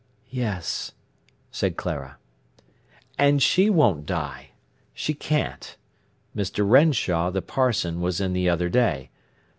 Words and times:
"Yes," 0.31 0.93
said 1.51 1.77
Clara. 1.77 2.17
"And 3.19 3.39
she 3.39 3.69
won't 3.69 4.07
die. 4.07 4.49
She 4.95 5.13
can't. 5.13 5.77
Mr. 6.35 6.67
Renshaw, 6.67 7.29
the 7.29 7.43
parson, 7.43 8.01
was 8.01 8.19
in 8.19 8.33
the 8.33 8.49
other 8.49 8.67
day. 8.67 9.11